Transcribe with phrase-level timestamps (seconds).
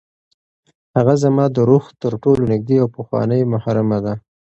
[0.95, 4.13] هغه زما د روح تر ټولو نږدې او پخوانۍ محرمه ده.